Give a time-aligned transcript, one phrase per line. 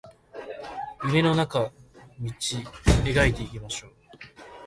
[1.05, 1.71] 夢の中道
[2.19, 3.91] 描いていきましょう